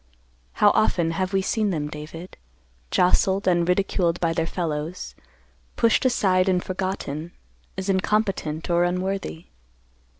How 0.53 0.71
often 0.71 1.11
have 1.11 1.31
we 1.31 1.43
seen 1.43 1.69
them, 1.69 1.87
David, 1.87 2.35
jostled 2.89 3.47
and 3.47 3.69
ridiculed 3.69 4.19
by 4.19 4.33
their 4.33 4.47
fellows, 4.47 5.13
pushed 5.75 6.05
aside 6.05 6.49
and 6.49 6.63
forgotten, 6.63 7.33
as 7.77 7.87
incompetent 7.87 8.67
or 8.71 8.83
unworthy. 8.83 9.45